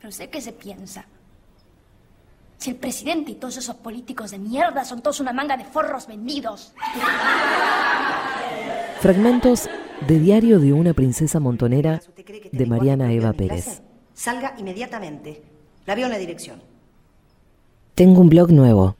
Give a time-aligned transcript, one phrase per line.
[0.00, 1.06] Pero sé qué se piensa.
[2.58, 6.06] Si el presidente y todos esos políticos de mierda son todos una manga de forros
[6.06, 6.72] vendidos.
[9.00, 9.68] Fragmentos
[10.06, 12.00] de Diario de una princesa montonera
[12.50, 13.80] de Mariana Eva Pérez.
[14.12, 15.42] Salga inmediatamente.
[15.86, 16.60] La veo en la dirección.
[17.94, 18.96] Tengo un blog nuevo.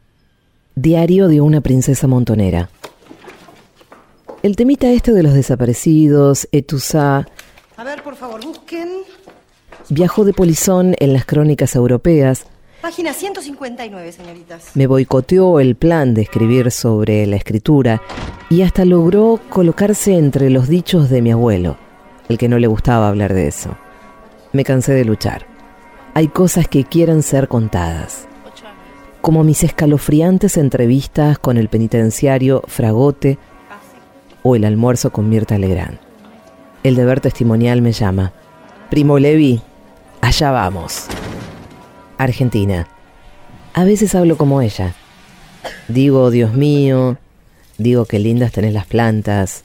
[0.77, 2.71] Diario de una princesa montonera.
[4.45, 7.27] El temita este de los desaparecidos, Etusá.
[7.77, 8.89] A ver, por favor, busquen.
[9.91, 12.47] Viajó de polizón en las crónicas europeas.
[12.83, 14.71] Página 159, señoritas.
[14.75, 18.03] Me boicoteó el plan de escribir sobre la escritura
[18.51, 21.77] y hasta logró colocarse entre los dichos de mi abuelo,
[22.29, 23.77] el que no le gustaba hablar de eso.
[24.53, 25.47] Me cansé de luchar.
[26.15, 28.29] Hay cosas que quieren ser contadas
[29.21, 33.39] como mis escalofriantes entrevistas con el penitenciario Fragote
[34.43, 35.99] o el almuerzo con Mirta Legrand.
[36.83, 38.33] El deber testimonial me llama.
[38.91, 39.61] Primo Levi,
[40.21, 41.07] allá vamos.
[42.19, 42.87] Argentina.
[43.75, 44.95] A veces hablo como ella.
[45.89, 47.19] Digo, Dios mío,
[47.79, 49.65] digo que lindas tenés las plantas.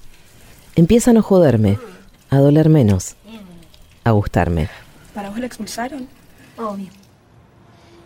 [0.75, 1.79] Empiezan a joderme,
[2.29, 3.15] a doler menos,
[4.03, 4.69] a gustarme.
[5.13, 6.07] ¿Para vos la expulsaron?
[6.57, 6.89] Obvio.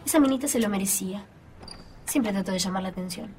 [0.05, 1.23] Esa minita se lo merecía.
[2.05, 3.29] Siempre trató de llamar la atención.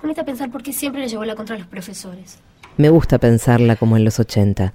[0.00, 2.38] Ponete a pensar por qué siempre le llevó la contra a los profesores.
[2.76, 4.72] Me gusta pensarla como en los 80.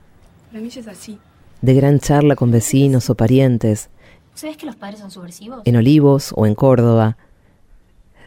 [0.52, 1.20] La mí es así.
[1.62, 3.90] De gran charla con vecinos o parientes.
[4.34, 5.62] ¿Sabes que los padres son subversivos?
[5.66, 7.18] En Olivos o en Córdoba.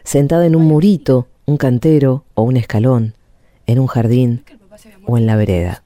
[0.03, 3.13] Sentada en un murito, un cantero o un escalón.
[3.65, 4.43] En un jardín
[5.05, 5.83] o en la vereda.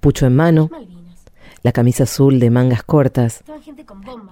[0.00, 0.70] Pucho en mano.
[1.62, 3.42] La camisa azul de mangas cortas.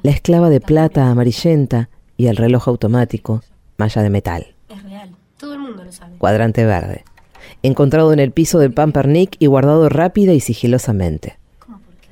[0.02, 3.42] La esclava de plata amarillenta y el reloj automático
[3.76, 4.54] malla de metal.
[4.68, 6.16] Es real, todo el mundo lo sabe.
[6.18, 7.04] Cuadrante verde.
[7.62, 11.38] Encontrado en el piso del Pampernick y guardado rápida y sigilosamente.
[11.58, 12.08] ¿Cómo por qué?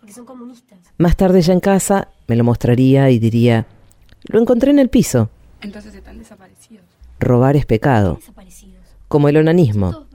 [0.00, 0.78] Porque son comunistas.
[0.98, 3.66] Más tarde ya en casa me lo mostraría y diría,
[4.24, 5.30] lo encontré en el piso.
[5.60, 6.84] Entonces están desaparecidos.
[7.20, 8.16] Robar es pecado.
[8.16, 8.82] Desaparecidos.
[9.06, 10.06] Como el onanismo.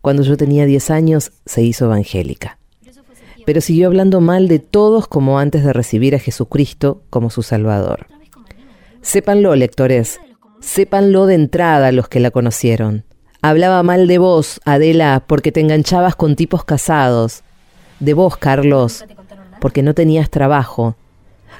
[0.00, 2.58] Cuando yo tenía 10 años se hizo evangélica.
[3.44, 8.06] Pero siguió hablando mal de todos como antes de recibir a Jesucristo como su Salvador.
[9.02, 10.20] Sépanlo, lectores,
[10.60, 13.04] sépanlo de entrada los que la conocieron.
[13.42, 17.42] Hablaba mal de vos, Adela, porque te enganchabas con tipos casados.
[18.00, 19.04] De vos, Carlos,
[19.60, 20.96] porque no tenías trabajo.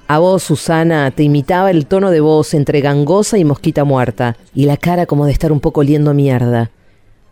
[0.09, 4.67] A vos, Susana, te imitaba el tono de voz entre gangosa y mosquita muerta, y
[4.67, 6.71] la cara como de estar un poco oliendo mierda.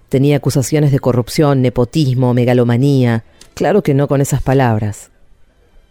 [0.09, 3.25] Tenía acusaciones de corrupción, nepotismo, megalomanía.
[3.55, 5.11] Claro que no con esas palabras.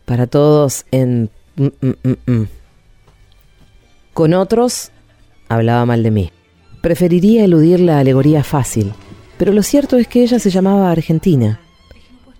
[0.05, 1.29] Para todos en...
[1.55, 2.47] Mm, mm, mm,
[4.13, 4.91] con otros,
[5.49, 6.31] hablaba mal de mí.
[6.81, 8.93] Preferiría eludir la alegoría fácil,
[9.37, 11.59] pero lo cierto es que ella se llamaba Argentina.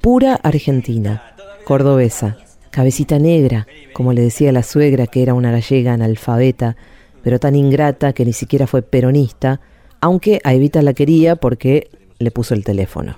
[0.01, 1.32] Pura Argentina,
[1.63, 2.38] cordobesa,
[2.72, 6.75] cabecita negra, como le decía la suegra que era una gallega analfabeta,
[7.24, 9.62] pero tan ingrata que ni siquiera fue peronista,
[10.01, 13.18] aunque a Evita la quería porque le puso el teléfono.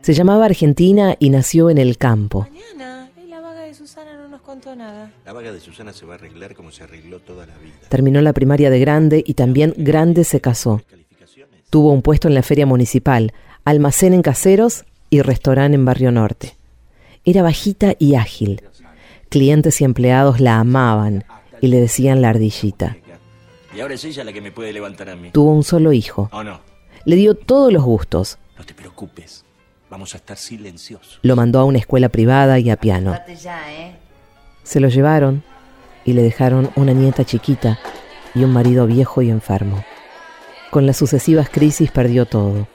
[0.00, 2.48] Se llamaba Argentina y nació en el campo.
[5.24, 7.74] La vaga de Susana se va a arreglar como se arregló toda la vida.
[7.88, 10.82] Terminó la primaria de Grande y también Grande se casó.
[11.70, 13.32] Tuvo un puesto en la feria municipal,
[13.64, 16.56] almacén en caseros y restaurante en Barrio Norte.
[17.26, 18.62] Era bajita y ágil.
[19.28, 21.24] Clientes y empleados la amaban
[21.60, 22.96] y le decían la ardillita.
[23.74, 25.30] Y ahora es ella la que me puede levantar a mí.
[25.32, 26.30] Tuvo un solo hijo.
[27.04, 28.38] Le dio todos los gustos.
[28.56, 29.44] No te preocupes.
[29.90, 31.18] Vamos a estar silenciosos.
[31.22, 33.18] Lo mandó a una escuela privada y a piano.
[34.62, 35.42] Se lo llevaron
[36.04, 37.80] y le dejaron una nieta chiquita
[38.36, 39.84] y un marido viejo y enfermo.
[40.70, 42.68] Con las sucesivas crisis perdió todo.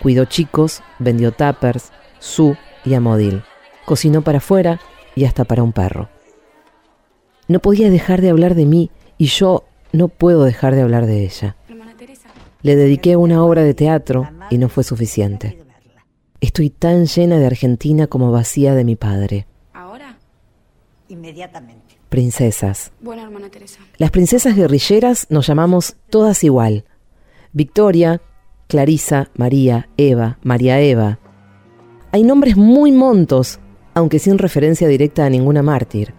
[0.00, 3.42] Cuidó chicos, vendió tuppers, su y amodil.
[3.84, 4.80] Cocinó para afuera
[5.14, 6.08] y hasta para un perro.
[7.48, 11.24] No podía dejar de hablar de mí y yo no puedo dejar de hablar de
[11.24, 11.56] ella.
[12.62, 15.58] Le dediqué una obra de teatro y no fue suficiente.
[16.40, 19.46] Estoy tan llena de Argentina como vacía de mi padre
[21.12, 21.98] inmediatamente.
[22.08, 22.92] Princesas.
[23.00, 23.80] Buena hermana Teresa.
[23.98, 26.84] Las princesas guerrilleras nos llamamos todas igual.
[27.52, 28.20] Victoria,
[28.66, 31.18] Clarisa, María, Eva, María Eva.
[32.10, 33.60] Hay nombres muy montos,
[33.94, 36.14] aunque sin referencia directa a ninguna mártir.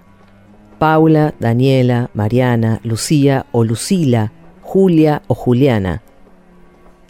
[0.79, 4.31] Paula, Daniela, Mariana, Lucía o Lucila,
[4.61, 6.01] Julia o Juliana.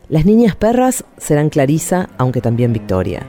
[0.10, 3.26] Las niñas perras serán Clarisa, aunque también Victoria.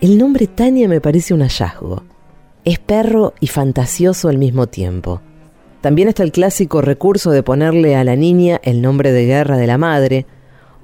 [0.00, 2.02] El nombre Tania me parece un hallazgo.
[2.64, 5.20] Es perro y fantasioso al mismo tiempo.
[5.80, 9.66] También está el clásico recurso de ponerle a la niña el nombre de guerra de
[9.66, 10.26] la madre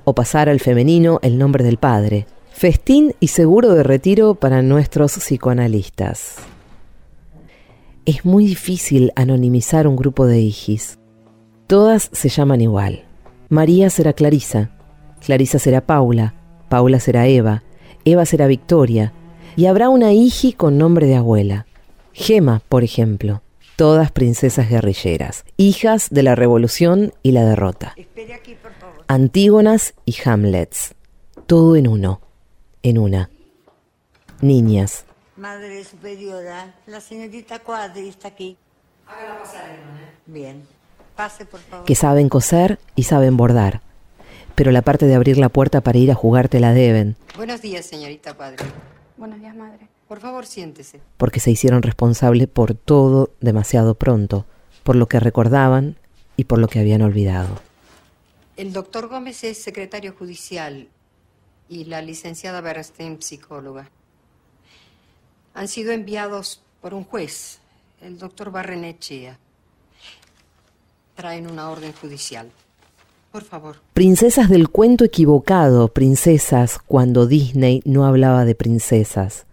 [0.08, 2.26] o pasar al femenino el nombre del padre.
[2.50, 6.37] Festín y seguro de retiro para nuestros psicoanalistas.
[8.06, 10.99] Es muy difícil anonimizar un grupo de hijis.
[11.66, 13.05] Todas se llaman igual.
[13.50, 14.70] María será Clarisa,
[15.20, 16.32] Clarisa será Paula,
[16.70, 17.62] Paula será Eva,
[18.06, 19.12] Eva será Victoria,
[19.56, 21.66] y habrá una hiji con nombre de abuela.
[22.14, 23.43] Gema, por ejemplo,
[23.78, 27.94] todas princesas guerrilleras, hijas de la revolución y la derrota.
[29.06, 30.96] Antígonas y Hamlets,
[31.46, 32.20] todo en uno,
[32.82, 33.30] en una.
[34.40, 35.04] Niñas.
[35.36, 38.56] Madre superiora, la señorita Cuadri está aquí.
[39.06, 40.10] Hágala pasar, hermana.
[40.26, 40.66] Bien.
[41.14, 41.86] Pase, por favor.
[41.86, 43.80] Que saben coser y saben bordar.
[44.56, 47.14] Pero la parte de abrir la puerta para ir a jugar te la deben.
[47.36, 48.64] Buenos días, señorita Padre.
[49.16, 49.86] Buenos días, madre.
[50.08, 51.00] Por favor, siéntese.
[51.19, 54.46] Porque se hicieron responsable por todo demasiado pronto,
[54.82, 55.96] por lo que recordaban
[56.37, 57.60] y por lo que habían olvidado.
[58.56, 60.88] El doctor Gómez es secretario judicial
[61.69, 63.90] y la licenciada Bernstein psicóloga.
[65.52, 67.58] Han sido enviados por un juez,
[68.00, 69.38] el doctor Barrenechea.
[71.16, 72.50] Traen una orden judicial.
[73.31, 73.76] Por favor.
[73.93, 79.47] Princesas del cuento equivocado, princesas cuando Disney no hablaba de princesas.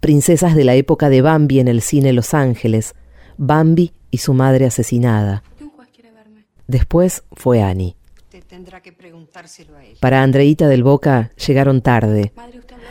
[0.00, 2.94] Princesas de la época de Bambi en el cine Los Ángeles,
[3.36, 5.42] Bambi y su madre asesinada.
[6.66, 7.96] Después fue Annie.
[8.48, 9.96] tendrá que preguntárselo a él.
[10.00, 12.32] Para Andreita del Boca llegaron tarde.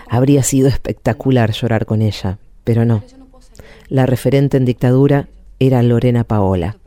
[0.10, 3.04] Habría sido espectacular llorar con ella, pero no.
[3.88, 5.28] La referente en dictadura
[5.60, 6.78] era Lorena Paola,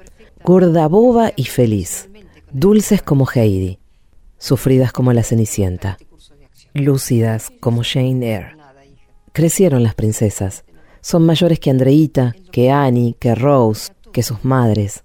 [0.45, 2.09] gorda, boba y feliz,
[2.53, 3.79] dulces como Heidi,
[4.39, 5.99] sufridas como la Cenicienta,
[6.75, 8.57] lúcidas como Jane Eyre.
[9.37, 10.65] Crecieron las princesas.
[11.03, 15.05] Son mayores que Andreita, que Annie, que Rose, que sus madres.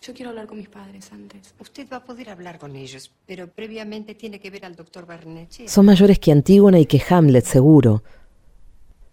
[0.00, 1.52] Yo quiero hablar con mis padres antes.
[1.58, 5.66] Usted va a poder hablar con ellos, pero previamente tiene que ver al doctor Barnechea.
[5.66, 8.04] Son mayores que Antígona y que Hamlet, seguro.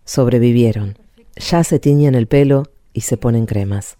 [0.05, 0.99] Sobrevivieron.
[1.35, 3.97] Ya se tiñen el pelo y se ponen cremas.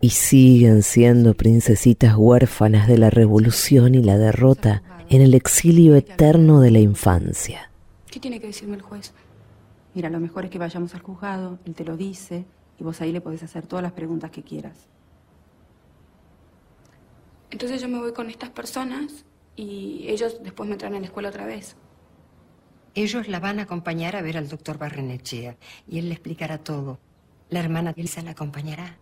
[0.00, 6.60] Y siguen siendo princesitas huérfanas de la revolución y la derrota en el exilio eterno
[6.60, 7.70] de la infancia.
[8.10, 9.12] ¿Qué tiene que decirme el juez?
[9.94, 12.44] Mira, lo mejor es que vayamos al juzgado, él te lo dice,
[12.78, 14.88] y vos ahí le podés hacer todas las preguntas que quieras.
[17.50, 19.24] Entonces yo me voy con estas personas
[19.54, 21.76] y ellos después me traen a la escuela otra vez.
[22.96, 25.56] Ellos la van a acompañar a ver al doctor Barrenechea
[25.88, 26.98] y él le explicará todo.
[27.50, 28.98] La hermana Elsa la acompañará.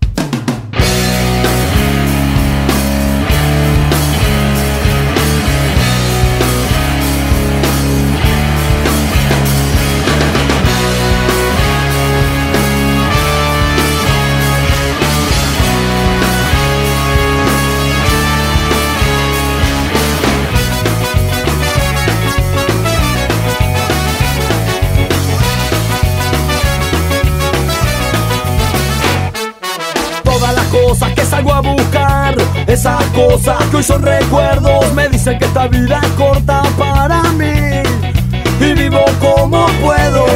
[32.73, 34.93] Esas cosas que hoy son recuerdos.
[34.95, 37.83] Me dicen que esta vida es corta para mí
[38.61, 40.27] y vivo como puedo.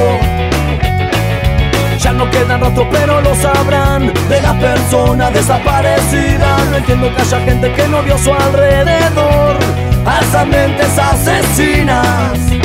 [1.99, 6.67] Ya no quedan rastros, pero lo sabrán de las personas desaparecidas.
[6.71, 9.57] No entiendo que haya gente que no vio a su alrededor
[10.05, 12.56] a esas mentes asesinas.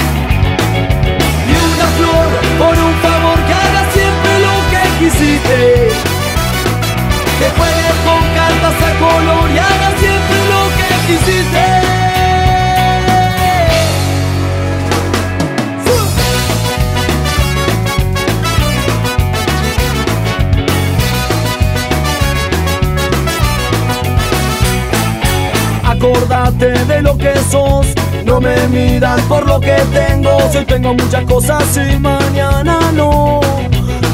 [26.04, 27.86] Acordate de lo que sos,
[28.26, 30.36] no me miras por lo que tengo.
[30.52, 33.40] Si tengo muchas cosas y mañana no,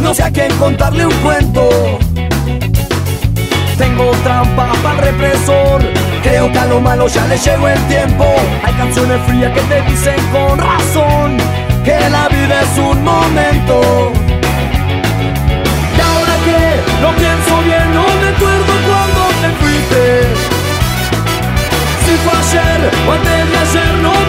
[0.02, 1.70] no sé a quién contarle un cuento
[3.78, 5.82] tengo trampa para el represor.
[6.24, 8.26] Creo que a lo malo ya le llegó el tiempo.
[8.66, 11.38] Hay canciones frías que te dicen con razón
[11.86, 14.12] que la vida es un momento.
[15.96, 20.57] Y ahora que no pienso bien, no me acuerdo cuando te fuiste.
[22.08, 24.27] Si fue ayer o antes de ayer, no